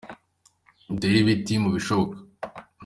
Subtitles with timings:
[0.87, 2.17] Dutere ibiti mubishoboka.